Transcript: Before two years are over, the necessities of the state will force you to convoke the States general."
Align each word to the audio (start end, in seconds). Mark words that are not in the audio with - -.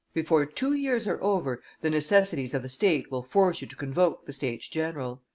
Before 0.15 0.47
two 0.47 0.73
years 0.73 1.07
are 1.07 1.21
over, 1.21 1.61
the 1.81 1.89
necessities 1.91 2.55
of 2.55 2.63
the 2.63 2.69
state 2.69 3.11
will 3.11 3.21
force 3.21 3.61
you 3.61 3.67
to 3.67 3.75
convoke 3.75 4.25
the 4.25 4.33
States 4.33 4.67
general." 4.67 5.21